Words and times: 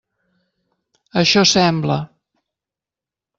Això 1.23 1.43
sembla. 1.51 1.99